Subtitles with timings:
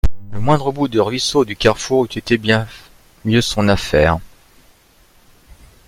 [0.31, 2.67] Le moindre bout de ruisseau du carrefour eût été bien
[3.23, 4.17] mieux son affaire.